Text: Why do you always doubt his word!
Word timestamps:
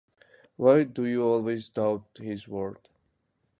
Why 0.55 0.81
do 0.81 1.05
you 1.05 1.21
always 1.23 1.69
doubt 1.69 2.17
his 2.19 2.47
word! 2.47 2.79